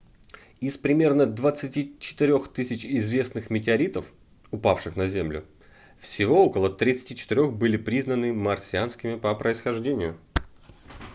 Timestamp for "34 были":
6.71-7.77